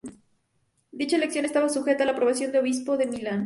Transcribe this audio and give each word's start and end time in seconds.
Dicha 0.91 1.15
elección 1.15 1.45
estaba 1.45 1.69
sujeta 1.69 2.01
a 2.01 2.05
la 2.07 2.13
aprobación 2.13 2.51
del 2.51 2.61
obispo 2.61 2.97
de 2.97 3.05
Milán. 3.05 3.39